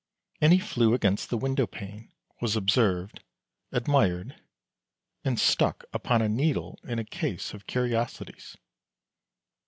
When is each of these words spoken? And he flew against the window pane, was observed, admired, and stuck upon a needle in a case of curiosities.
And 0.41 0.51
he 0.51 0.57
flew 0.57 0.95
against 0.95 1.29
the 1.29 1.37
window 1.37 1.67
pane, 1.67 2.11
was 2.41 2.55
observed, 2.55 3.21
admired, 3.71 4.35
and 5.23 5.39
stuck 5.39 5.83
upon 5.93 6.23
a 6.23 6.27
needle 6.27 6.79
in 6.83 6.97
a 6.97 7.05
case 7.05 7.53
of 7.53 7.67
curiosities. 7.67 8.57